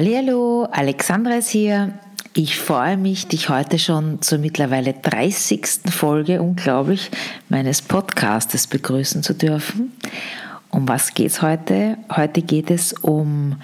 [0.00, 1.92] Hallo, Alexandra ist hier.
[2.32, 5.90] Ich freue mich, dich heute schon zur mittlerweile 30.
[5.90, 7.10] Folge, unglaublich,
[7.48, 9.90] meines Podcastes begrüßen zu dürfen.
[10.70, 11.96] Um was geht es heute?
[12.14, 13.56] Heute geht es um,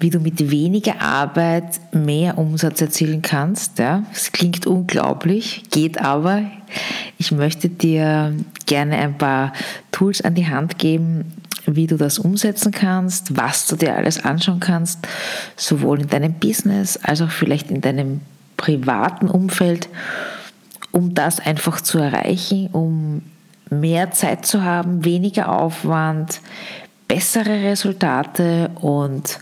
[0.00, 3.78] wie du mit weniger Arbeit mehr Umsatz erzielen kannst.
[3.78, 6.42] Ja, es klingt unglaublich, geht aber.
[7.16, 8.36] Ich möchte dir
[8.66, 9.54] gerne ein paar
[10.00, 11.30] Tools an die Hand geben,
[11.66, 15.06] wie du das umsetzen kannst, was du dir alles anschauen kannst,
[15.56, 18.22] sowohl in deinem Business als auch vielleicht in deinem
[18.56, 19.90] privaten Umfeld,
[20.90, 23.20] um das einfach zu erreichen, um
[23.68, 26.40] mehr Zeit zu haben, weniger Aufwand,
[27.06, 29.38] bessere Resultate und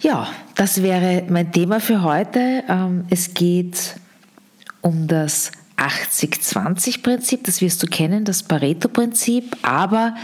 [0.00, 2.64] ja, das wäre mein Thema für heute.
[2.66, 3.96] Ähm, es geht
[4.80, 9.56] um das 80-20-Prinzip, das wirst du kennen, das Pareto-Prinzip.
[9.62, 10.14] Aber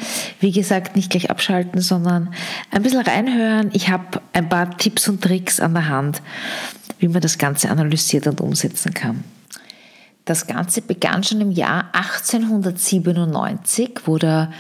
[0.40, 2.34] wie gesagt, nicht gleich abschalten, sondern
[2.70, 3.70] ein bisschen reinhören.
[3.72, 6.22] Ich habe ein paar Tipps und Tricks an der Hand,
[6.98, 9.24] wie man das Ganze analysiert und umsetzen kann.
[10.24, 14.50] Das Ganze begann schon im Jahr 1897, wo der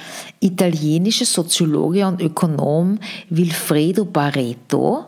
[0.40, 2.98] italienische Soziologe und Ökonom
[3.30, 5.06] Wilfredo Pareto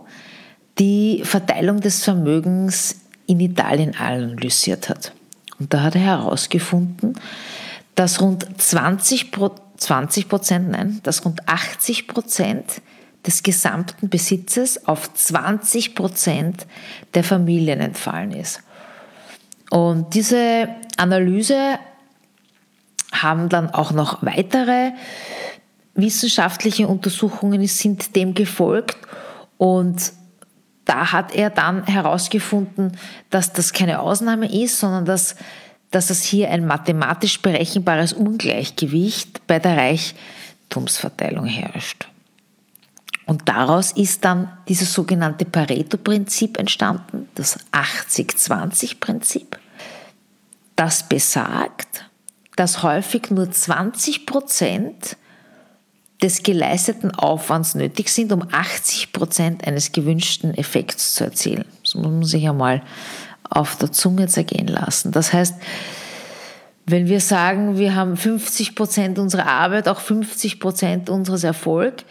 [0.79, 5.13] die Verteilung des Vermögens in Italien analysiert hat.
[5.59, 7.19] Und da hat er herausgefunden,
[7.95, 12.83] dass rund 20 Prozent, nein, dass rund 80 Prozent
[13.27, 16.67] des gesamten Besitzes auf 20 Prozent
[17.15, 18.61] der Familien entfallen ist.
[19.71, 21.79] Und diese Analyse
[23.13, 24.93] haben dann auch noch weitere
[25.95, 28.99] wissenschaftliche Untersuchungen sind dem gefolgt
[29.59, 30.13] und
[30.87, 32.97] da hat er dann herausgefunden,
[33.29, 35.37] dass das keine Ausnahme ist, sondern dass,
[35.91, 42.09] dass es hier ein mathematisch berechenbares Ungleichgewicht bei der Reichtumsverteilung herrscht.
[43.27, 49.59] Und daraus ist dann dieses sogenannte Pareto-Prinzip entstanden, das 80-20-Prinzip,
[50.77, 52.05] das besagt,
[52.55, 55.17] dass häufig nur 20 Prozent
[56.23, 61.65] des geleisteten Aufwands nötig sind, um 80 Prozent eines gewünschten Effekts zu erzielen.
[61.83, 62.83] Das muss man sich einmal
[63.49, 65.13] auf der Zunge zergehen lassen.
[65.13, 65.55] Das heißt,
[66.87, 72.05] wenn wir sagen, wir haben 50 Prozent unserer Arbeit, auch 50 Prozent unseres Erfolgs,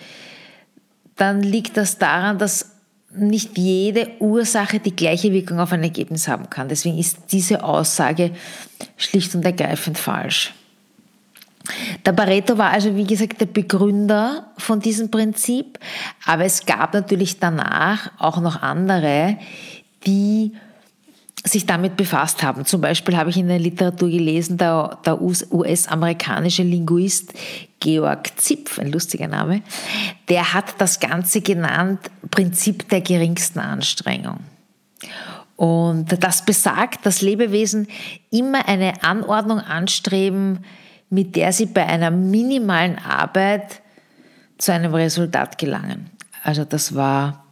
[1.15, 2.71] dann liegt das daran, dass
[3.17, 6.67] nicht jede Ursache die gleiche Wirkung auf ein Ergebnis haben kann.
[6.67, 8.31] Deswegen ist diese Aussage
[8.97, 10.53] schlicht und ergreifend falsch.
[12.05, 15.79] Der Pareto war also, wie gesagt, der Begründer von diesem Prinzip,
[16.25, 19.37] aber es gab natürlich danach auch noch andere,
[20.05, 20.53] die
[21.43, 22.65] sich damit befasst haben.
[22.65, 27.33] Zum Beispiel habe ich in der Literatur gelesen, der, der US-amerikanische Linguist
[27.79, 29.61] Georg Zipf, ein lustiger Name,
[30.27, 31.99] der hat das Ganze genannt
[32.31, 34.39] Prinzip der geringsten Anstrengung.
[35.55, 37.87] Und das besagt, dass Lebewesen
[38.31, 40.65] immer eine Anordnung anstreben,
[41.15, 43.81] mit der sie bei einer minimalen Arbeit
[44.57, 46.09] zu einem Resultat gelangen.
[46.43, 47.45] Also das war,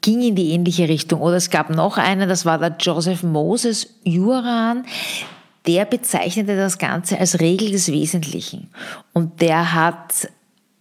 [0.00, 1.20] ging in die ähnliche Richtung.
[1.20, 4.84] Oder es gab noch einen, das war der Joseph Moses Juran,
[5.66, 8.70] der bezeichnete das Ganze als Regel des Wesentlichen.
[9.12, 10.28] Und der hat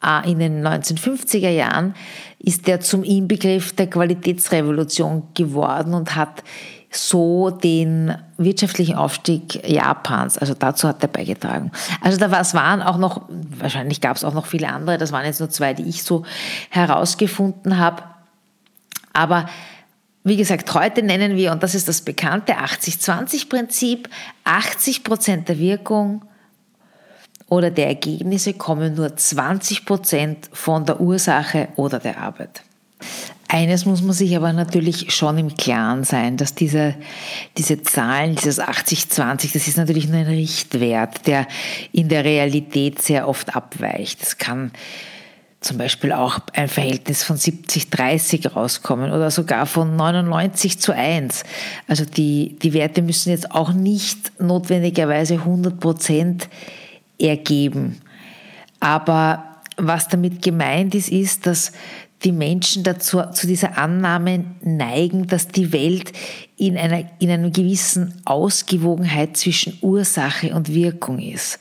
[0.03, 1.95] äh, in den 1950er Jahren
[2.37, 6.43] ist der zum Inbegriff der Qualitätsrevolution geworden und hat
[6.91, 11.71] so den wirtschaftlichen Aufstieg Japans, also dazu hat er beigetragen.
[12.01, 15.11] Also da war, es waren auch noch, wahrscheinlich gab es auch noch viele andere, das
[15.11, 16.23] waren jetzt nur zwei, die ich so
[16.69, 18.03] herausgefunden habe.
[19.13, 19.47] Aber
[20.23, 24.09] wie gesagt, heute nennen wir, und das ist das bekannte 80-20-Prinzip,
[24.43, 26.23] 80 Prozent der Wirkung
[27.47, 32.63] oder der Ergebnisse kommen nur 20 Prozent von der Ursache oder der Arbeit.
[33.51, 36.93] Eines muss man sich aber natürlich schon im Klaren sein, dass diese,
[37.57, 41.47] diese Zahlen, dieses 80-20, das ist natürlich nur ein Richtwert, der
[41.91, 44.21] in der Realität sehr oft abweicht.
[44.21, 44.71] Es kann
[45.61, 51.43] zum Beispiel auch ein Verhältnis von 70-30 rauskommen oder sogar von 99 zu 1.
[51.87, 56.49] Also die, die Werte müssen jetzt auch nicht notwendigerweise 100 Prozent
[57.17, 57.99] ergeben.
[58.79, 59.43] Aber
[59.75, 61.71] was damit gemeint ist, ist, dass
[62.23, 66.11] die Menschen dazu, zu dieser Annahme neigen, dass die Welt
[66.57, 71.59] in einer, in einer gewissen Ausgewogenheit zwischen Ursache und Wirkung ist.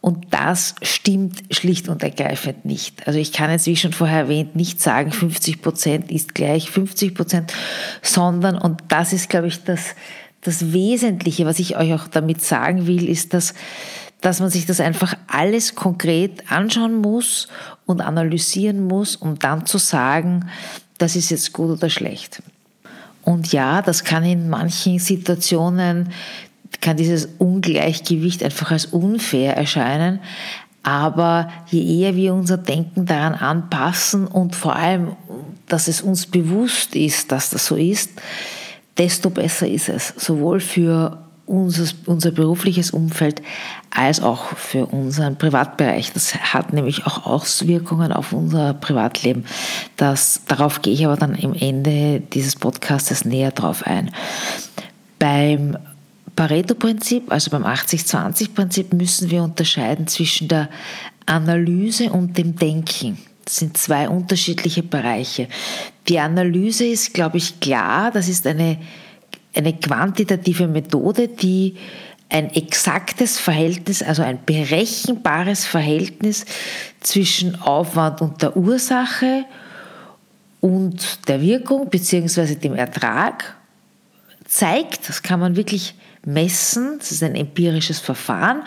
[0.00, 3.06] Und das stimmt schlicht und ergreifend nicht.
[3.06, 7.14] Also ich kann jetzt, wie schon vorher erwähnt, nicht sagen, 50 Prozent ist gleich 50
[7.14, 7.52] Prozent,
[8.02, 9.94] sondern, und das ist, glaube ich, das,
[10.40, 13.54] das Wesentliche, was ich euch auch damit sagen will, ist, dass,
[14.20, 17.46] dass man sich das einfach alles konkret anschauen muss
[17.92, 20.48] und analysieren muss, um dann zu sagen,
[20.98, 22.42] das ist jetzt gut oder schlecht.
[23.22, 26.10] Und ja, das kann in manchen Situationen,
[26.80, 30.20] kann dieses Ungleichgewicht einfach als unfair erscheinen.
[30.82, 35.12] Aber je eher wir unser Denken daran anpassen und vor allem,
[35.68, 38.10] dass es uns bewusst ist, dass das so ist,
[38.98, 41.21] desto besser ist es, sowohl für
[41.52, 43.42] unser, unser berufliches Umfeld
[43.90, 46.12] als auch für unseren Privatbereich.
[46.12, 49.44] Das hat nämlich auch Auswirkungen auf unser Privatleben.
[49.96, 54.10] Das, darauf gehe ich aber dann im Ende dieses Podcasts näher drauf ein.
[55.18, 55.76] Beim
[56.34, 60.70] Pareto-Prinzip, also beim 80-20-Prinzip, müssen wir unterscheiden zwischen der
[61.26, 63.18] Analyse und dem Denken.
[63.44, 65.48] Das sind zwei unterschiedliche Bereiche.
[66.08, 68.10] Die Analyse ist, glaube ich, klar.
[68.10, 68.78] Das ist eine,
[69.54, 71.76] eine quantitative Methode, die
[72.28, 76.46] ein exaktes Verhältnis, also ein berechenbares Verhältnis
[77.00, 79.44] zwischen Aufwand und der Ursache
[80.60, 82.54] und der Wirkung bzw.
[82.54, 83.56] dem Ertrag
[84.46, 85.08] zeigt.
[85.08, 85.94] Das kann man wirklich
[86.24, 86.98] messen.
[86.98, 88.62] Das ist ein empirisches Verfahren.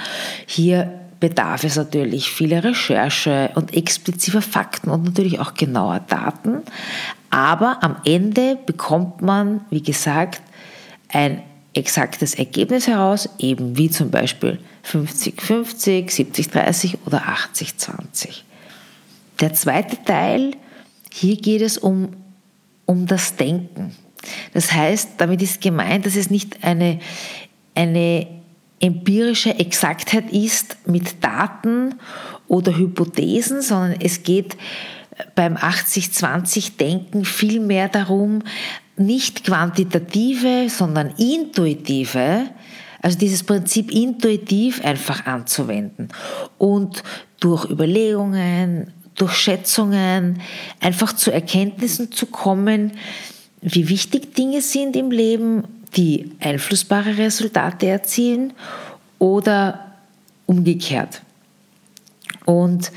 [0.45, 6.61] Hier bedarf es natürlich vieler Recherche und expliziter Fakten und natürlich auch genauer Daten.
[7.31, 10.41] Aber am Ende bekommt man, wie gesagt,
[11.09, 11.43] ein
[11.73, 14.59] exaktes Ergebnis heraus, eben wie zum Beispiel
[14.89, 17.23] 50-50, 70-30 oder
[17.53, 18.43] 80-20.
[19.41, 20.51] Der zweite Teil,
[21.11, 22.13] hier geht es um,
[22.85, 23.95] um das Denken.
[24.53, 26.99] Das heißt, damit ist gemeint, dass es nicht eine,
[27.75, 28.27] eine
[28.79, 31.95] empirische Exaktheit ist mit Daten
[32.47, 34.55] oder Hypothesen, sondern es geht
[35.33, 38.43] beim 80-20-Denken vielmehr darum,
[38.97, 42.49] nicht quantitative, sondern intuitive,
[43.01, 46.09] also dieses Prinzip intuitiv einfach anzuwenden
[46.57, 47.03] und
[47.39, 50.41] durch Überlegungen, durch Schätzungen
[50.79, 52.93] einfach zu Erkenntnissen zu kommen,
[53.61, 55.63] wie wichtig Dinge sind im Leben,
[55.95, 58.53] die einflussbare Resultate erzielen
[59.19, 59.93] oder
[60.45, 61.21] umgekehrt.
[62.45, 62.91] Und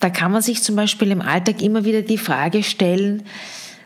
[0.00, 3.22] da kann man sich zum Beispiel im Alltag immer wieder die Frage stellen,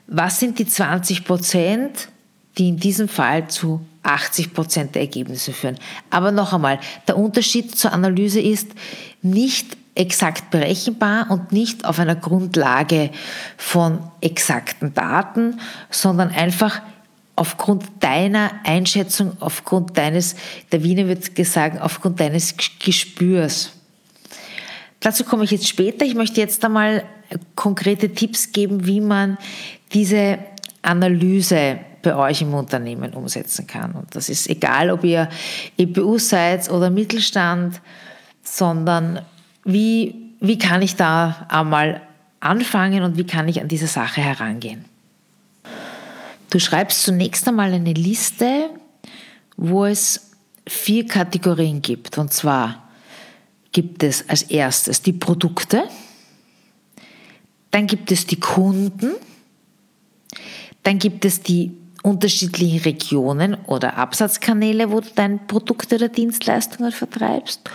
[0.09, 2.09] was sind die 20 Prozent,
[2.57, 5.79] die in diesem Fall zu 80 Prozent der Ergebnisse führen.
[6.11, 8.69] Aber noch einmal, der Unterschied zur Analyse ist
[9.23, 13.11] nicht exakt berechenbar und nicht auf einer Grundlage
[13.57, 15.61] von exakten Daten,
[15.91, 16.81] sondern einfach
[17.37, 20.37] aufgrund deiner Einschätzung, aufgrund deines,
[20.73, 23.73] der Wiener wird gesagt, aufgrund deines Gespürs.
[25.01, 26.05] Dazu komme ich jetzt später.
[26.05, 27.05] Ich möchte jetzt einmal
[27.55, 29.39] konkrete Tipps geben, wie man
[29.93, 30.39] diese
[30.83, 33.93] Analyse bei euch im Unternehmen umsetzen kann.
[33.93, 35.29] Und das ist egal, ob ihr
[35.77, 37.81] EPU seid oder Mittelstand,
[38.43, 39.21] sondern
[39.65, 42.01] wie, wie kann ich da einmal
[42.41, 44.85] anfangen und wie kann ich an diese Sache herangehen.
[46.51, 48.71] Du schreibst zunächst einmal eine Liste,
[49.57, 50.31] wo es
[50.67, 52.17] vier Kategorien gibt.
[52.17, 52.88] Und zwar
[53.73, 55.85] gibt es als erstes die Produkte,
[57.71, 59.13] dann gibt es die Kunden,
[60.83, 61.73] dann gibt es die
[62.03, 67.69] unterschiedlichen Regionen oder Absatzkanäle, wo du deine Produkte oder Dienstleistungen vertreibst.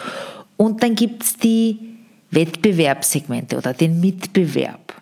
[0.57, 1.97] Und dann gibt es die
[2.31, 5.01] Wettbewerbssegmente oder den Mitbewerb.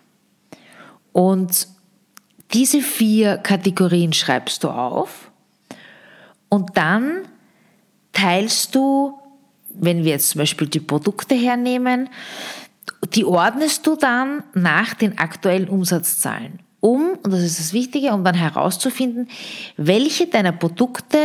[1.12, 1.68] Und
[2.52, 5.30] diese vier Kategorien schreibst du auf
[6.48, 7.22] und dann
[8.12, 9.18] teilst du,
[9.74, 12.08] wenn wir jetzt zum Beispiel die Produkte hernehmen,
[13.14, 18.24] die ordnest du dann nach den aktuellen Umsatzzahlen um, und das ist das Wichtige, um
[18.24, 19.28] dann herauszufinden,
[19.76, 21.18] welche deiner Produkte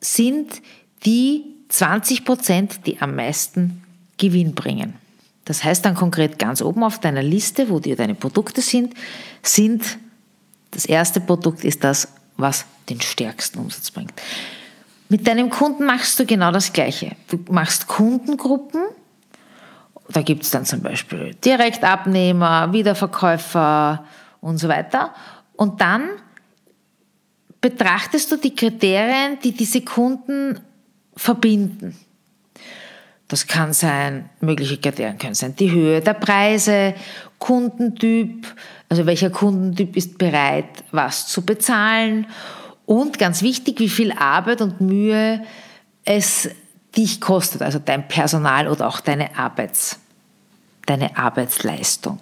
[0.00, 0.60] sind
[1.04, 3.84] die 20 Prozent, die am meisten
[4.16, 4.94] Gewinn bringen.
[5.44, 8.94] Das heißt dann konkret ganz oben auf deiner Liste, wo dir deine Produkte sind,
[9.42, 9.98] sind
[10.72, 14.12] das erste Produkt ist das, was den stärksten Umsatz bringt.
[15.08, 17.12] Mit deinem Kunden machst du genau das Gleiche.
[17.28, 18.82] Du machst Kundengruppen.
[20.10, 24.04] Da gibt es dann zum Beispiel Direktabnehmer, Wiederverkäufer
[24.40, 25.14] und so weiter.
[25.56, 26.08] Und dann
[27.60, 30.60] betrachtest du die Kriterien, die diese Kunden
[31.16, 31.96] verbinden.
[33.28, 36.94] Das kann sein, mögliche Kriterien können sein die Höhe der Preise
[37.38, 38.46] Kundentyp,
[38.88, 42.26] also welcher Kundentyp ist bereit, was zu bezahlen
[42.88, 45.44] und ganz wichtig, wie viel Arbeit und Mühe
[46.06, 46.48] es
[46.96, 49.98] dich kostet, also dein Personal oder auch deine, Arbeits,
[50.86, 52.18] deine Arbeitsleistung.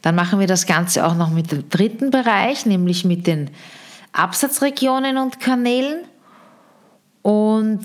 [0.00, 3.50] Dann machen wir das Ganze auch noch mit dem dritten Bereich, nämlich mit den
[4.14, 5.98] Absatzregionen und Kanälen.
[7.20, 7.84] Und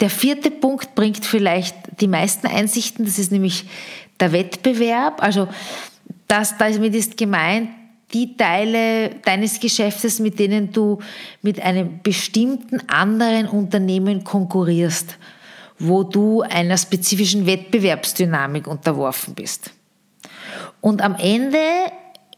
[0.00, 3.66] der vierte Punkt bringt vielleicht die meisten Einsichten, das ist nämlich
[4.18, 5.22] der Wettbewerb.
[5.22, 5.46] Also
[6.26, 7.68] das, damit ist gemeint,
[8.12, 10.98] die Teile deines Geschäftes, mit denen du
[11.42, 15.18] mit einem bestimmten anderen Unternehmen konkurrierst,
[15.78, 19.70] wo du einer spezifischen Wettbewerbsdynamik unterworfen bist.
[20.80, 21.58] Und am Ende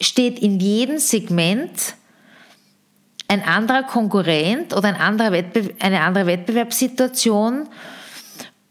[0.01, 1.95] steht in jedem Segment
[3.29, 5.43] ein anderer Konkurrent oder ein anderer
[5.81, 7.69] eine andere Wettbewerbssituation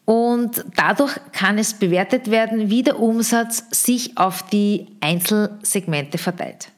[0.05, 6.73] und dadurch kann es bewertet werden, wie der Umsatz sich auf die Einzelsegmente verteilt.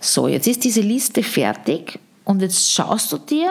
[0.00, 3.50] So, jetzt ist diese Liste fertig und jetzt schaust du dir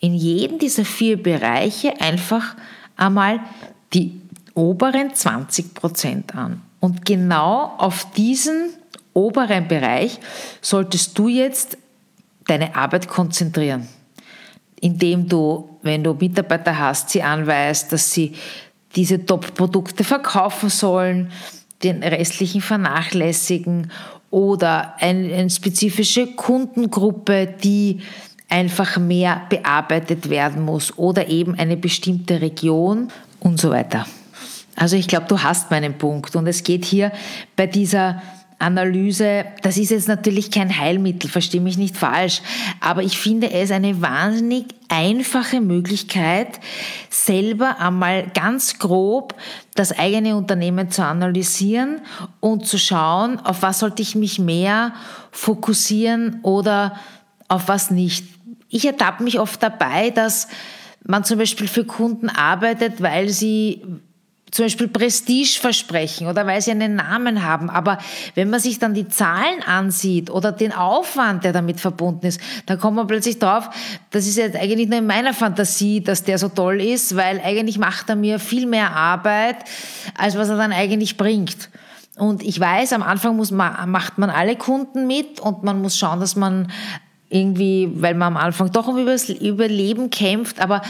[0.00, 2.56] in jedem dieser vier Bereiche einfach
[2.96, 3.40] einmal
[3.92, 4.20] die
[4.54, 6.62] oberen 20 Prozent an.
[6.80, 8.70] Und genau auf diesen
[9.12, 10.18] oberen Bereich
[10.60, 11.76] solltest du jetzt
[12.46, 13.88] deine Arbeit konzentrieren,
[14.80, 18.34] indem du, wenn du Mitarbeiter hast, sie anweist, dass sie
[18.94, 21.30] diese Top-Produkte verkaufen sollen,
[21.82, 23.90] den restlichen vernachlässigen
[24.30, 28.00] oder eine, eine spezifische Kundengruppe, die
[28.48, 33.08] einfach mehr bearbeitet werden muss oder eben eine bestimmte Region
[33.40, 34.06] und so weiter.
[34.76, 37.12] Also ich glaube, du hast meinen Punkt und es geht hier
[37.56, 38.22] bei dieser
[38.58, 42.42] Analyse, das ist jetzt natürlich kein Heilmittel, verstehe mich nicht falsch,
[42.80, 46.58] aber ich finde es eine wahnsinnig einfache Möglichkeit,
[47.08, 49.34] selber einmal ganz grob
[49.76, 52.00] das eigene Unternehmen zu analysieren
[52.40, 54.92] und zu schauen, auf was sollte ich mich mehr
[55.30, 56.98] fokussieren oder
[57.46, 58.26] auf was nicht.
[58.70, 60.48] Ich ertappe mich oft dabei, dass
[61.04, 63.82] man zum Beispiel für Kunden arbeitet, weil sie
[64.50, 67.70] zum Beispiel Prestige versprechen oder weil sie einen Namen haben.
[67.70, 67.98] Aber
[68.34, 72.78] wenn man sich dann die Zahlen ansieht oder den Aufwand, der damit verbunden ist, dann
[72.78, 73.68] kommt man plötzlich drauf,
[74.10, 77.78] das ist jetzt eigentlich nur in meiner Fantasie, dass der so toll ist, weil eigentlich
[77.78, 79.56] macht er mir viel mehr Arbeit,
[80.16, 81.70] als was er dann eigentlich bringt.
[82.16, 85.96] Und ich weiß, am Anfang muss man, macht man alle Kunden mit und man muss
[85.96, 86.70] schauen, dass man
[87.30, 90.82] irgendwie, weil man am Anfang doch um Überleben kämpft, aber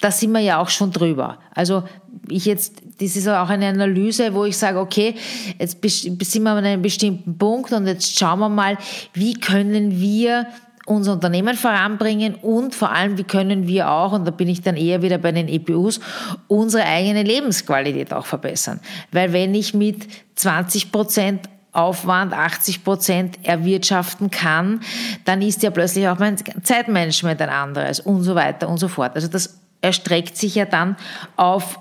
[0.00, 1.38] da sind wir ja auch schon drüber.
[1.54, 1.82] Also
[2.30, 5.14] ich jetzt, das ist auch eine Analyse, wo ich sage, okay,
[5.58, 8.76] jetzt sind wir an einem bestimmten Punkt und jetzt schauen wir mal,
[9.14, 10.46] wie können wir
[10.86, 14.76] unser Unternehmen voranbringen und vor allem, wie können wir auch, und da bin ich dann
[14.76, 16.00] eher wieder bei den EPUs,
[16.46, 18.80] unsere eigene Lebensqualität auch verbessern.
[19.12, 24.80] Weil wenn ich mit 20 Prozent Aufwand 80 Prozent erwirtschaften kann,
[25.26, 29.14] dann ist ja plötzlich auch mein Zeitmanagement ein anderes und so weiter und so fort.
[29.14, 30.96] Also das erstreckt sich ja dann
[31.36, 31.78] auf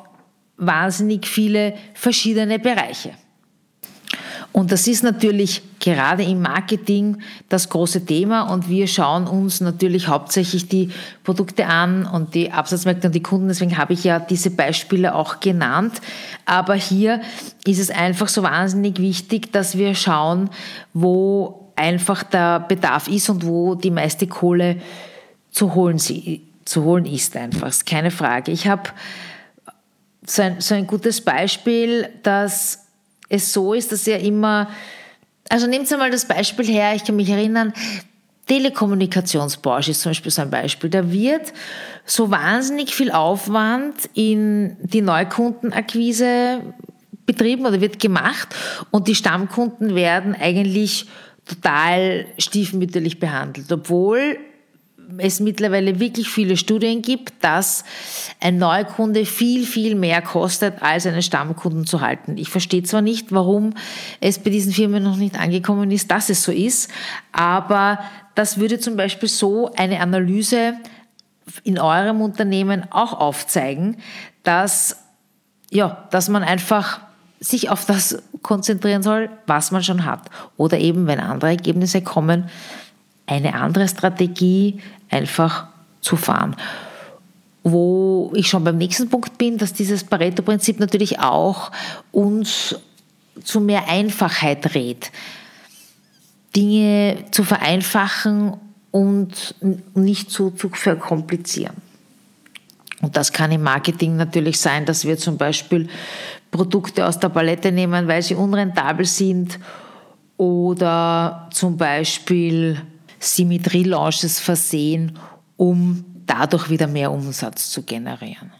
[0.57, 3.11] wahnsinnig viele verschiedene Bereiche.
[4.51, 10.07] Und das ist natürlich gerade im Marketing das große Thema und wir schauen uns natürlich
[10.07, 10.89] hauptsächlich die
[11.23, 13.49] Produkte an und die Absatzmärkte und die Kunden.
[13.49, 16.01] Deswegen habe ich ja diese Beispiele auch genannt.
[16.45, 17.21] Aber hier
[17.65, 20.49] ist es einfach so wahnsinnig wichtig, dass wir schauen,
[20.91, 24.77] wo einfach der Bedarf ist und wo die meiste Kohle
[25.51, 25.99] zu holen,
[26.67, 27.67] zu holen ist einfach.
[27.67, 28.51] Ist keine Frage.
[28.51, 28.89] Ich habe
[30.25, 32.85] so ein, so ein gutes Beispiel, dass
[33.29, 34.69] es so ist, dass er immer,
[35.49, 37.73] also nehmt mal das Beispiel her, ich kann mich erinnern,
[38.47, 40.89] Telekommunikationsbranche ist zum Beispiel so ein Beispiel.
[40.89, 41.53] Da wird
[42.05, 46.61] so wahnsinnig viel Aufwand in die Neukundenakquise
[47.25, 48.55] betrieben oder wird gemacht
[48.89, 51.07] und die Stammkunden werden eigentlich
[51.45, 54.37] total stiefmütterlich behandelt, obwohl
[55.17, 57.83] es mittlerweile wirklich viele Studien gibt, dass
[58.39, 62.37] ein Neukunde viel, viel mehr kostet, als einen Stammkunden zu halten.
[62.37, 63.73] Ich verstehe zwar nicht, warum
[64.19, 66.91] es bei diesen Firmen noch nicht angekommen ist, dass es so ist,
[67.31, 67.99] aber
[68.35, 70.73] das würde zum Beispiel so eine Analyse
[71.63, 73.97] in eurem Unternehmen auch aufzeigen,
[74.43, 75.03] dass,
[75.71, 76.99] ja, dass man einfach
[77.39, 80.29] sich auf das konzentrieren soll, was man schon hat.
[80.57, 82.49] Oder eben, wenn andere Ergebnisse kommen,
[83.27, 85.67] eine andere Strategie einfach
[86.01, 86.55] zu fahren.
[87.63, 91.71] Wo ich schon beim nächsten Punkt bin, dass dieses Pareto-Prinzip natürlich auch
[92.11, 92.75] uns
[93.43, 95.11] zu mehr Einfachheit rät.
[96.55, 98.53] Dinge zu vereinfachen
[98.91, 99.55] und
[99.93, 101.75] nicht zu, zu verkomplizieren.
[103.01, 105.87] Und das kann im Marketing natürlich sein, dass wir zum Beispiel
[106.49, 109.59] Produkte aus der Palette nehmen, weil sie unrentabel sind
[110.37, 112.81] oder zum Beispiel
[113.73, 115.17] Relaunches versehen,
[115.55, 118.51] um dadurch wieder mehr Umsatz zu generieren.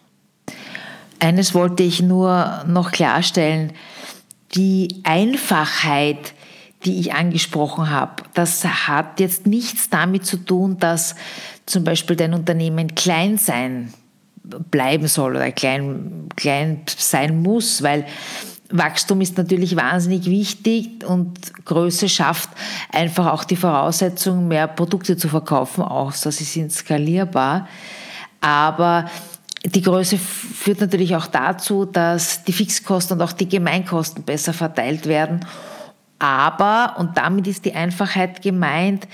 [1.19, 3.73] Eines wollte ich nur noch klarstellen,
[4.55, 6.33] die Einfachheit,
[6.85, 11.15] die ich angesprochen habe, das hat jetzt nichts damit zu tun, dass
[11.65, 13.93] zum Beispiel dein Unternehmen klein sein
[14.71, 18.05] bleiben soll oder klein, klein sein muss, weil
[18.69, 22.50] Wachstum ist natürlich wahnsinnig wichtig und Größe schafft
[22.91, 27.67] einfach auch die Voraussetzung, mehr Produkte zu verkaufen, außer sie sind skalierbar.
[28.41, 29.09] Aber
[29.65, 35.05] die Größe führt natürlich auch dazu, dass die Fixkosten und auch die Gemeinkosten besser verteilt
[35.05, 35.45] werden.
[36.19, 39.07] Aber, und damit ist die Einfachheit gemeint,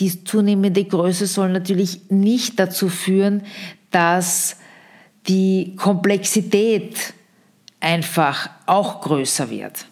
[0.00, 3.42] die zunehmende Größe soll natürlich nicht dazu führen,
[3.90, 4.56] dass
[5.28, 7.14] die Komplexität
[7.80, 9.86] einfach auch größer wird.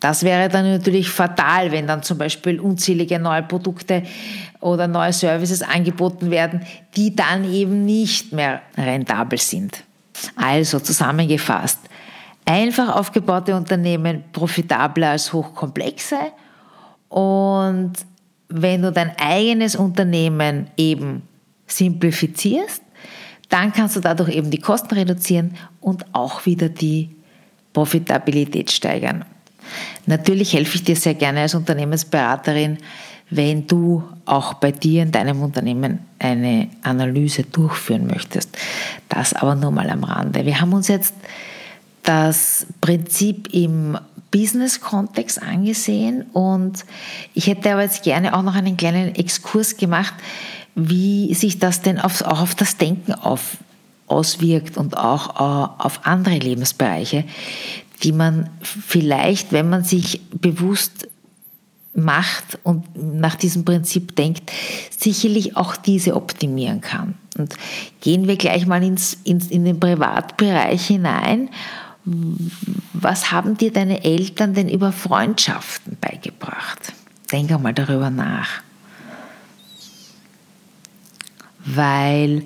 [0.00, 4.02] Das wäre dann natürlich fatal, wenn dann zum Beispiel unzählige neue Produkte
[4.60, 6.62] oder neue Services angeboten werden,
[6.96, 9.84] die dann eben nicht mehr rentabel sind.
[10.34, 11.78] Also zusammengefasst,
[12.44, 16.18] einfach aufgebaute Unternehmen profitabler als hochkomplexe
[17.08, 17.92] und
[18.48, 21.22] wenn du dein eigenes Unternehmen eben
[21.66, 22.82] simplifizierst,
[23.48, 27.10] dann kannst du dadurch eben die Kosten reduzieren und auch wieder die
[27.72, 29.24] Profitabilität steigern.
[30.06, 32.78] Natürlich helfe ich dir sehr gerne als Unternehmensberaterin,
[33.30, 38.50] wenn du auch bei dir in deinem Unternehmen eine Analyse durchführen möchtest.
[39.08, 40.44] Das aber nur mal am Rande.
[40.44, 41.14] Wir haben uns jetzt
[42.02, 43.96] das Prinzip im
[44.30, 46.84] Business-Kontext angesehen und
[47.34, 50.14] ich hätte aber jetzt gerne auch noch einen kleinen Exkurs gemacht,
[50.74, 53.58] wie sich das denn auch auf das Denken auf,
[54.12, 57.24] auswirkt und auch äh, auf andere Lebensbereiche,
[58.02, 61.08] die man vielleicht, wenn man sich bewusst
[61.94, 64.50] macht und nach diesem Prinzip denkt,
[64.96, 67.14] sicherlich auch diese optimieren kann.
[67.36, 67.54] Und
[68.00, 71.50] gehen wir gleich mal ins, ins, in den Privatbereich hinein.
[72.94, 76.92] Was haben dir deine Eltern denn über Freundschaften beigebracht?
[77.30, 78.62] Denk einmal darüber nach.
[81.64, 82.44] Weil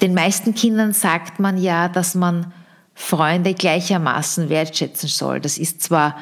[0.00, 2.52] den meisten Kindern sagt man ja, dass man
[2.94, 5.40] Freunde gleichermaßen wertschätzen soll.
[5.40, 6.16] Das ist zwar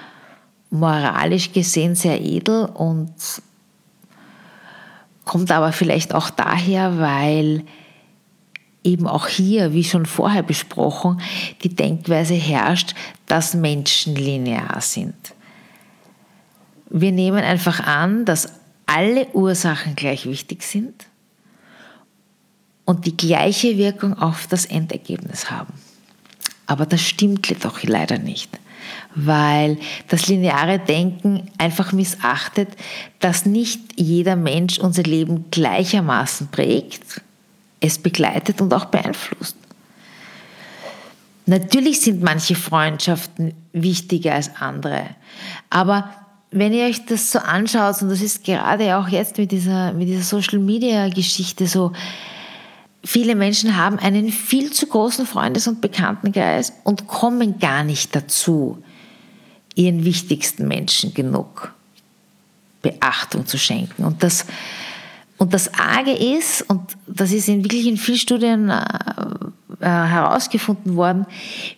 [0.71, 3.13] moralisch gesehen sehr edel und
[5.25, 7.65] kommt aber vielleicht auch daher, weil
[8.85, 11.21] eben auch hier, wie schon vorher besprochen,
[11.63, 12.95] die Denkweise herrscht,
[13.27, 15.17] dass Menschen linear sind.
[16.89, 18.53] Wir nehmen einfach an, dass
[18.87, 21.08] alle Ursachen gleich wichtig sind
[22.89, 25.75] und die gleiche Wirkung auf das Endergebnis haben.
[26.67, 28.49] Aber das stimmt doch leider nicht,
[29.15, 29.77] weil
[30.09, 32.71] das lineare Denken einfach missachtet,
[33.21, 37.21] dass nicht jeder Mensch unser Leben gleichermaßen prägt,
[37.81, 39.57] es begleitet und auch beeinflusst.
[41.45, 45.11] Natürlich sind manche Freundschaften wichtiger als andere,
[45.69, 46.11] aber
[46.51, 50.09] wenn ihr euch das so anschaut, und das ist gerade auch jetzt mit dieser, mit
[50.09, 51.93] dieser Social-Media-Geschichte so,
[53.11, 58.85] Viele Menschen haben einen viel zu großen Freundes- und Bekanntenkreis und kommen gar nicht dazu,
[59.75, 61.73] ihren wichtigsten Menschen genug
[62.83, 64.05] Beachtung zu schenken.
[64.05, 64.45] Und das,
[65.39, 68.85] und das Arge ist, und das ist in wirklich in vielen Studien äh,
[69.81, 71.25] äh herausgefunden worden,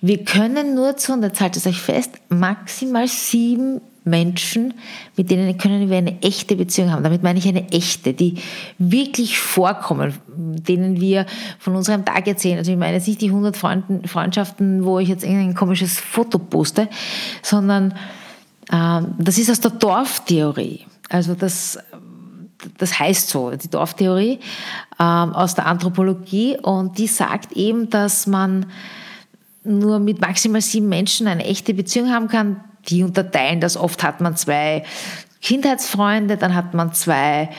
[0.00, 4.74] wir können nur zu, und jetzt haltet euch fest, maximal sieben Menschen,
[5.16, 7.02] mit denen können wir eine echte Beziehung haben.
[7.02, 8.36] Damit meine ich eine echte, die
[8.78, 11.26] wirklich vorkommen, denen wir
[11.58, 12.58] von unserem Tag erzählen.
[12.58, 16.88] Also ich meine jetzt nicht die 100 Freundschaften, wo ich jetzt irgendein komisches Foto poste,
[17.42, 17.92] sondern
[18.70, 20.86] äh, das ist aus der Dorftheorie.
[21.08, 21.78] Also das,
[22.78, 24.38] das heißt so, die Dorftheorie
[24.98, 28.66] äh, aus der Anthropologie und die sagt eben, dass man
[29.62, 33.76] nur mit maximal sieben Menschen eine echte Beziehung haben kann, die unterteilen das.
[33.76, 34.84] Oft hat man zwei
[35.42, 37.50] Kindheitsfreunde, dann hat man zwei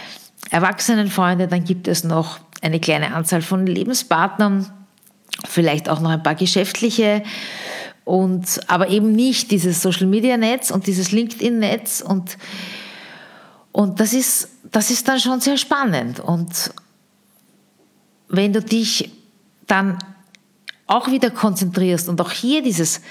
[0.50, 4.72] Erwachsenenfreunde, dann gibt es noch eine kleine Anzahl von Lebenspartnern,
[5.46, 7.24] vielleicht auch noch ein paar geschäftliche.
[8.04, 12.38] Und aber eben nicht dieses Social Media Netz und dieses LinkedIn Netz und
[13.72, 16.20] und das ist das ist dann schon sehr spannend.
[16.20, 16.72] Und
[18.28, 19.12] wenn du dich
[19.68, 19.98] dann
[20.88, 23.02] auch wieder konzentrierst und auch hier dieses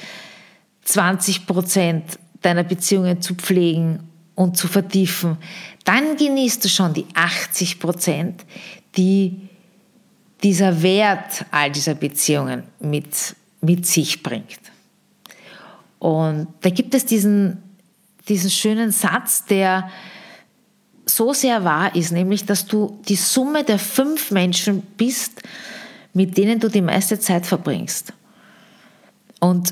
[0.85, 4.01] 20 Prozent deiner Beziehungen zu pflegen
[4.35, 5.37] und zu vertiefen,
[5.85, 8.45] dann genießt du schon die 80 Prozent,
[8.97, 9.49] die
[10.43, 14.61] dieser Wert all dieser Beziehungen mit, mit sich bringt.
[15.99, 17.62] Und da gibt es diesen,
[18.29, 19.90] diesen schönen Satz, der
[21.05, 25.43] so sehr wahr ist, nämlich, dass du die Summe der fünf Menschen bist,
[26.14, 28.12] mit denen du die meiste Zeit verbringst.
[29.40, 29.71] Und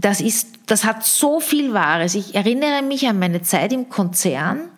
[0.00, 2.14] das, ist, das hat so viel Wahres.
[2.14, 4.68] Ich erinnere mich an meine Zeit im Konzern,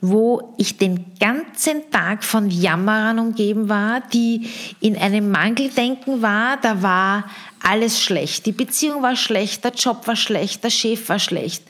[0.00, 6.56] wo ich den ganzen Tag von Jammerern umgeben war, die in einem Mangeldenken war.
[6.56, 7.24] Da war
[7.62, 8.44] alles schlecht.
[8.46, 11.62] Die Beziehung war schlecht, der Job war schlecht, der Chef war schlecht,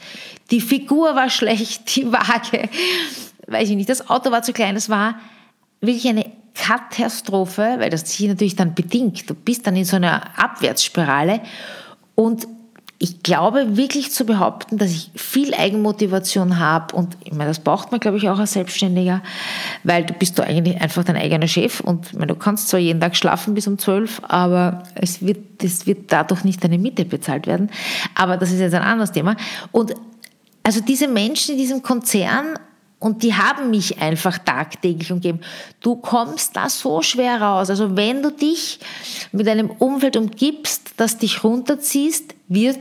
[0.50, 2.68] die Figur war schlecht, die Waage,
[3.46, 4.76] weiß ich nicht, das Auto war zu klein.
[4.76, 5.16] Es war
[5.82, 6.24] wirklich eine
[6.54, 9.28] Katastrophe, weil das sich natürlich dann bedingt.
[9.28, 11.40] Du bist dann in so einer Abwärtsspirale
[12.14, 12.46] und
[13.02, 17.90] ich glaube wirklich zu behaupten, dass ich viel Eigenmotivation habe und ich meine, das braucht
[17.90, 19.22] man, glaube ich, auch als Selbstständiger,
[19.82, 23.00] weil du bist du eigentlich einfach dein eigener Chef und meine, du kannst zwar jeden
[23.00, 27.48] Tag schlafen bis um zwölf, aber es wird, es wird dadurch nicht deine Miete bezahlt
[27.48, 27.70] werden.
[28.14, 29.34] Aber das ist jetzt ein anderes Thema.
[29.72, 29.94] Und
[30.62, 32.54] also diese Menschen in diesem Konzern
[33.02, 35.40] und die haben mich einfach tagtäglich umgeben.
[35.80, 37.68] Du kommst da so schwer raus.
[37.68, 38.78] Also wenn du dich
[39.32, 42.78] mit einem Umfeld umgibst, das dich runterziehst, wirst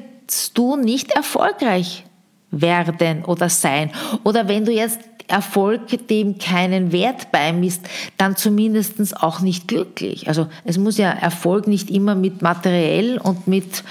[0.54, 2.06] du nicht erfolgreich
[2.52, 3.92] werden oder sein.
[4.24, 7.82] Oder wenn du jetzt Erfolg dem keinen Wert beimisst,
[8.18, 10.28] dann zumindest auch nicht glücklich.
[10.28, 13.84] Also es muss ja Erfolg nicht immer mit materiell und mit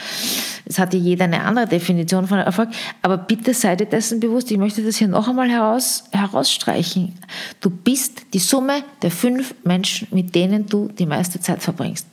[0.70, 2.68] es hat ja jeder eine andere Definition von Erfolg.
[3.02, 4.50] Aber bitte sei dir dessen bewusst.
[4.52, 7.18] Ich möchte das hier noch einmal heraus, herausstreichen.
[7.60, 12.06] Du bist die Summe der fünf Menschen, mit denen du die meiste Zeit verbringst.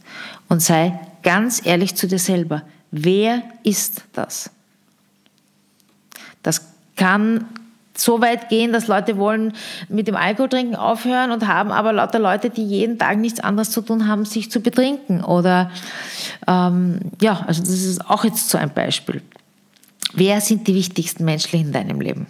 [0.50, 2.64] Und sei ganz ehrlich zu dir selber.
[2.90, 4.50] Wer ist das?
[6.42, 6.66] Das
[6.96, 7.46] kann
[8.00, 9.54] so weit gehen, dass Leute wollen
[9.90, 13.72] mit dem Alkohol trinken aufhören und haben aber lauter Leute, die jeden Tag nichts anderes
[13.72, 15.24] zu tun haben, sich zu betrinken.
[15.24, 15.72] Oder
[16.48, 19.22] ähm, ja, also das ist auch jetzt so ein Beispiel.
[20.14, 22.28] Wer sind die wichtigsten Menschen in deinem Leben?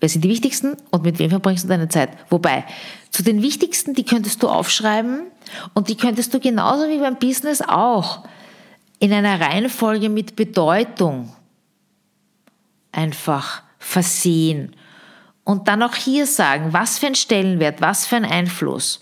[0.00, 2.10] Wer sind die wichtigsten und mit wem verbringst du deine Zeit?
[2.30, 2.64] Wobei,
[3.10, 5.22] zu den wichtigsten, die könntest du aufschreiben
[5.74, 8.24] und die könntest du genauso wie beim Business auch
[9.00, 11.32] in einer Reihenfolge mit Bedeutung
[12.92, 14.76] einfach versehen.
[15.44, 19.00] Und dann auch hier sagen, was für ein Stellenwert, was für ein Einfluss.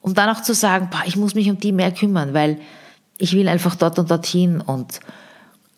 [0.00, 2.60] Um dann auch zu sagen, boah, ich muss mich um die mehr kümmern, weil
[3.18, 4.60] ich will einfach dort und dorthin.
[4.60, 5.00] Und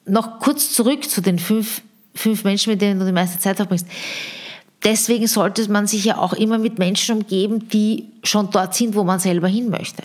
[0.07, 1.83] noch kurz zurück zu den fünf,
[2.15, 3.87] fünf Menschen, mit denen du die meiste Zeit verbringst.
[4.83, 9.05] Deswegen sollte man sich ja auch immer mit Menschen umgeben, die schon dort sind, wo
[9.05, 10.03] man selber hin möchte.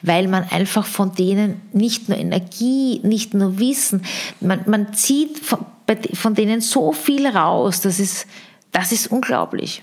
[0.00, 4.02] Weil man einfach von denen nicht nur Energie, nicht nur Wissen,
[4.40, 5.38] man, man zieht
[6.14, 8.26] von, denen so viel raus, das ist,
[8.72, 9.82] das ist unglaublich.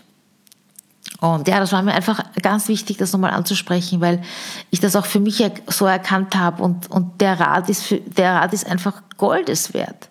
[1.33, 4.21] Und ja, das war mir einfach ganz wichtig, das nochmal anzusprechen, weil
[4.69, 8.35] ich das auch für mich so erkannt habe und, und der, Rat ist für, der
[8.35, 10.09] Rat ist einfach Goldes wert.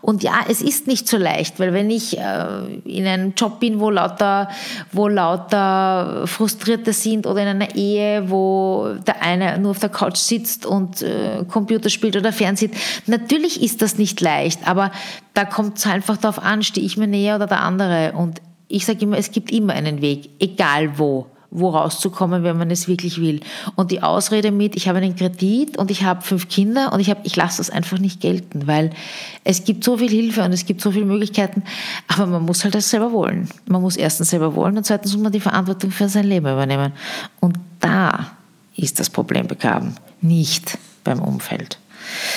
[0.00, 3.78] Und ja, es ist nicht so leicht, weil wenn ich äh, in einem Job bin,
[3.78, 4.48] wo lauter,
[4.92, 10.16] wo lauter Frustrierte sind oder in einer Ehe, wo der eine nur auf der Couch
[10.16, 12.74] sitzt und äh, Computer spielt oder Fernsieht,
[13.06, 14.90] natürlich ist das nicht leicht, aber
[15.34, 18.12] da kommt es einfach darauf an, stehe ich mir näher oder der andere.
[18.12, 18.40] Und
[18.70, 22.86] ich sage immer, es gibt immer einen Weg, egal wo, wo rauszukommen, wenn man es
[22.86, 23.40] wirklich will.
[23.74, 27.10] Und die Ausrede mit, ich habe einen Kredit und ich habe fünf Kinder und ich,
[27.10, 28.90] habe, ich lasse das einfach nicht gelten, weil
[29.42, 31.64] es gibt so viel Hilfe und es gibt so viele Möglichkeiten,
[32.06, 33.48] aber man muss halt das selber wollen.
[33.66, 36.92] Man muss erstens selber wollen und zweitens muss man die Verantwortung für sein Leben übernehmen.
[37.40, 38.30] Und da
[38.76, 41.78] ist das Problem begraben, nicht beim Umfeld.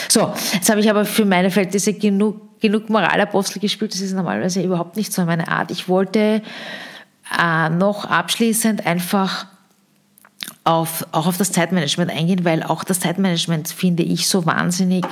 [0.09, 3.93] So, jetzt habe ich aber für meine Verhältnisse genug genug Moralapostel gespielt.
[3.93, 5.69] Das ist normalerweise überhaupt nicht so meine Art.
[5.69, 6.41] Ich wollte
[7.37, 9.45] äh, noch abschließend einfach
[10.63, 15.05] auf, auch auf das Zeitmanagement eingehen, weil auch das Zeitmanagement finde ich so wahnsinnig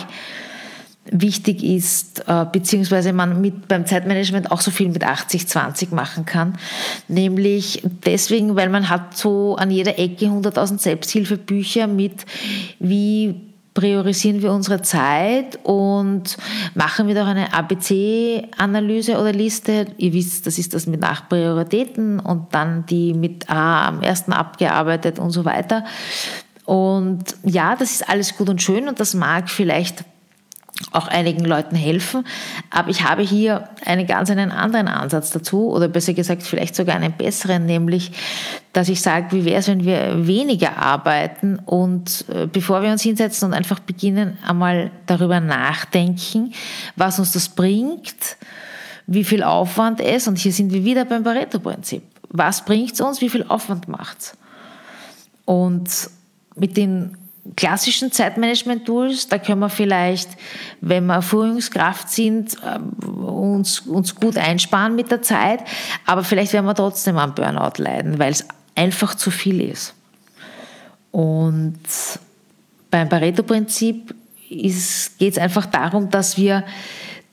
[1.11, 6.57] wichtig ist, äh, beziehungsweise man mit beim Zeitmanagement auch so viel mit 80-20 machen kann.
[7.09, 12.25] Nämlich deswegen, weil man hat so an jeder Ecke 100.000 Selbsthilfebücher mit,
[12.79, 16.37] wie priorisieren wir unsere Zeit und
[16.75, 19.85] machen wir doch eine ABC-Analyse oder Liste.
[19.97, 24.33] Ihr wisst, das ist das mit nach Prioritäten und dann die mit A am ersten
[24.33, 25.85] abgearbeitet und so weiter.
[26.65, 30.03] Und ja, das ist alles gut und schön und das mag vielleicht
[30.91, 32.25] auch einigen Leuten helfen.
[32.69, 36.95] Aber ich habe hier einen ganz einen anderen Ansatz dazu oder besser gesagt vielleicht sogar
[36.95, 38.11] einen besseren, nämlich,
[38.73, 43.01] dass ich sage, wie wäre es, wenn wir weniger arbeiten und äh, bevor wir uns
[43.01, 46.53] hinsetzen und einfach beginnen, einmal darüber nachdenken,
[46.95, 48.37] was uns das bringt,
[49.07, 52.03] wie viel Aufwand es, und hier sind wir wieder beim Pareto-Prinzip.
[52.29, 54.37] Was bringt es uns, wie viel Aufwand macht es?
[55.45, 55.89] Und
[56.55, 57.17] mit den
[57.55, 60.29] klassischen Zeitmanagement-Tools, da können wir vielleicht,
[60.79, 65.61] wenn wir Führungskraft sind, äh, uns, uns gut einsparen mit der Zeit,
[66.05, 69.93] aber vielleicht werden wir trotzdem am Burnout leiden, weil es einfach zu viel ist.
[71.11, 71.79] Und
[72.89, 74.13] beim Pareto-Prinzip
[74.49, 76.63] geht es einfach darum, dass wir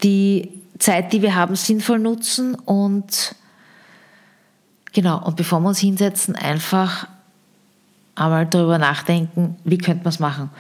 [0.03, 3.35] die Zeit, die wir haben, sinnvoll nutzen und
[4.93, 7.09] genau, und bevor wir uns hinsetzen, einfach
[8.19, 10.51] einmal darüber nachdenken, wie könnte man es machen.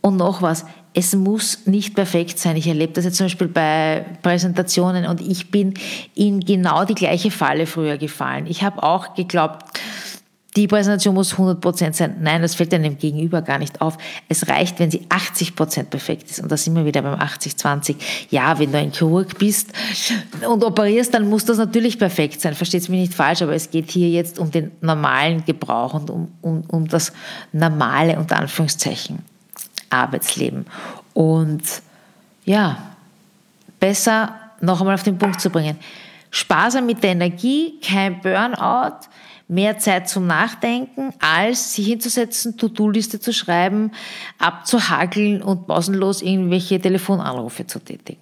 [0.00, 2.56] Und noch was, es muss nicht perfekt sein.
[2.56, 5.74] Ich erlebe das jetzt zum Beispiel bei Präsentationen und ich bin
[6.14, 8.46] in genau die gleiche Falle früher gefallen.
[8.46, 9.78] Ich habe auch geglaubt,
[10.56, 12.16] die Präsentation muss 100% sein.
[12.20, 13.98] Nein, das fällt einem Gegenüber gar nicht auf.
[14.28, 16.40] Es reicht, wenn sie 80% perfekt ist.
[16.40, 17.96] Und da sind wir wieder beim 80-20.
[18.30, 19.72] Ja, wenn du ein Chirurg bist
[20.48, 22.54] und operierst, dann muss das natürlich perfekt sein.
[22.54, 26.08] Versteht es mich nicht falsch, aber es geht hier jetzt um den normalen Gebrauch und
[26.08, 27.12] um, um, um das
[27.52, 29.18] normale, unter Anführungszeichen,
[29.90, 30.64] Arbeitsleben.
[31.12, 31.62] Und
[32.46, 32.78] ja,
[33.78, 35.76] besser noch einmal auf den Punkt zu bringen.
[36.30, 39.06] Sparsam mit der Energie, kein Burnout,
[39.48, 43.92] mehr Zeit zum Nachdenken, als sich hinzusetzen, To-Do-Liste zu schreiben,
[44.38, 48.20] abzuhakeln und pausenlos irgendwelche Telefonanrufe zu tätigen.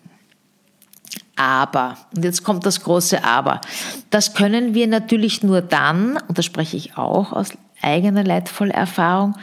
[1.36, 3.60] Aber, und jetzt kommt das große Aber,
[4.10, 7.48] das können wir natürlich nur dann, und das spreche ich auch aus
[7.82, 9.34] eigener leidvoller Erfahrung,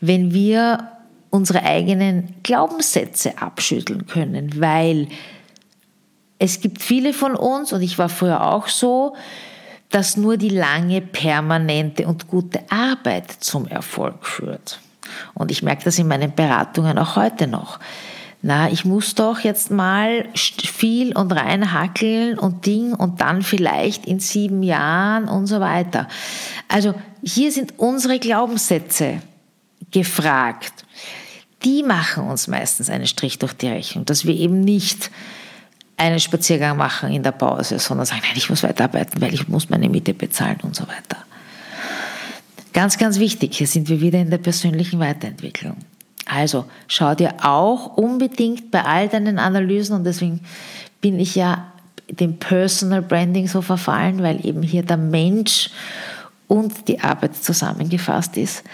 [0.00, 0.90] wenn wir
[1.30, 5.08] unsere eigenen Glaubenssätze abschütteln können, weil
[6.38, 9.14] es gibt viele von uns, und ich war früher auch so,
[9.90, 14.80] dass nur die lange, permanente und gute Arbeit zum Erfolg führt.
[15.34, 17.80] Und ich merke das in meinen Beratungen auch heute noch.
[18.42, 24.18] Na, ich muss doch jetzt mal viel und reinhackeln und Ding und dann vielleicht in
[24.18, 26.08] sieben Jahren und so weiter.
[26.68, 29.20] Also hier sind unsere Glaubenssätze
[29.90, 30.86] gefragt.
[31.64, 35.10] Die machen uns meistens einen Strich durch die Rechnung, dass wir eben nicht
[36.00, 39.68] einen Spaziergang machen in der Pause, sondern sagen, nein, ich muss weiterarbeiten, weil ich muss
[39.68, 41.18] meine Miete bezahlen und so weiter.
[42.72, 45.76] Ganz, ganz wichtig, hier sind wir wieder in der persönlichen Weiterentwicklung.
[46.24, 50.40] Also schau dir auch unbedingt bei all deinen Analysen, und deswegen
[51.02, 51.70] bin ich ja
[52.08, 55.70] dem Personal Branding so verfallen, weil eben hier der Mensch
[56.48, 58.64] und die Arbeit zusammengefasst ist.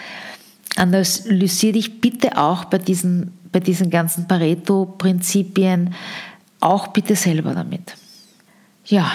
[0.77, 5.93] Analysiere dich bitte auch bei diesen, bei diesen ganzen Pareto-Prinzipien
[6.59, 7.95] auch bitte selber damit.
[8.85, 9.11] Ja,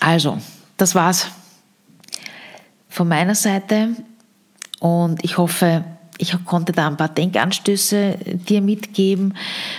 [0.00, 0.38] also,
[0.76, 1.28] das war's
[2.88, 3.90] von meiner Seite
[4.80, 5.84] und ich hoffe,
[6.18, 9.34] ich konnte da ein paar Denkanstöße dir mitgeben.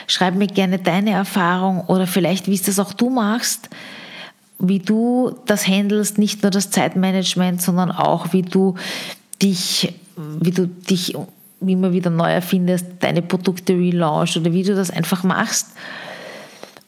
[0.08, 3.70] Schreib mir gerne deine Erfahrung oder vielleicht, wie es das auch du machst,
[4.60, 8.76] wie du das handelst, nicht nur das Zeitmanagement, sondern auch, wie du
[9.42, 11.16] dich, wie du dich
[11.62, 15.68] immer wieder neu erfindest, deine Produkte relaunch oder wie du das einfach machst.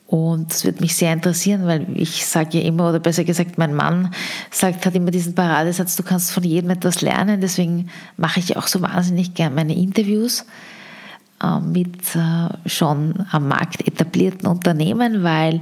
[0.07, 3.75] Und das würde mich sehr interessieren, weil ich sage ja immer, oder besser gesagt, mein
[3.75, 4.13] Mann
[4.51, 7.41] sagt, hat immer diesen Paradesatz, du kannst von jedem etwas lernen.
[7.41, 10.45] Deswegen mache ich auch so wahnsinnig gern meine Interviews
[11.43, 15.59] äh, mit äh, schon am Markt etablierten Unternehmen, weil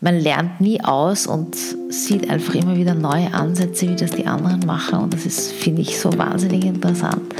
[0.00, 1.54] man lernt nie aus und
[1.90, 4.98] sieht einfach immer wieder neue Ansätze, wie das die anderen machen.
[4.98, 7.34] Und das ist, finde ich, so wahnsinnig interessant.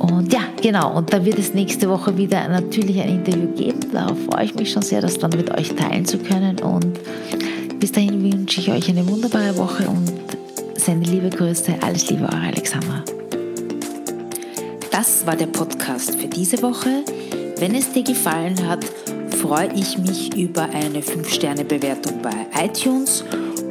[0.00, 3.80] Und ja, genau, und da wird es nächste Woche wieder natürlich ein Interview geben.
[3.92, 6.58] Darauf freue ich mich schon sehr, das dann mit euch teilen zu können.
[6.60, 6.98] Und
[7.78, 10.10] bis dahin wünsche ich euch eine wunderbare Woche und
[10.78, 11.74] sende liebe Grüße.
[11.82, 13.04] Alles Liebe, eure Alexandra.
[14.90, 17.04] Das war der Podcast für diese Woche.
[17.58, 18.86] Wenn es dir gefallen hat,
[19.36, 23.22] freue ich mich über eine 5-Sterne-Bewertung bei iTunes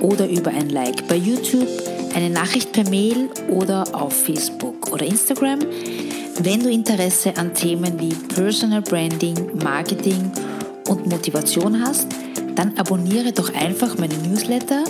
[0.01, 1.67] oder über ein Like bei YouTube,
[2.13, 5.59] eine Nachricht per Mail oder auf Facebook oder Instagram.
[6.41, 10.31] Wenn du Interesse an Themen wie Personal Branding, Marketing
[10.87, 12.07] und Motivation hast,
[12.55, 14.85] dann abonniere doch einfach meine Newsletter.